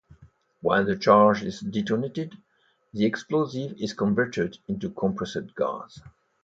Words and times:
When 0.61 0.87
the 0.87 0.95
charge 0.95 1.43
is 1.43 1.59
detonated, 1.59 2.35
the 2.91 3.05
explosive 3.05 3.73
is 3.73 3.93
converted 3.93 4.57
into 4.67 4.89
compressed 4.89 5.55
gas. 5.55 6.01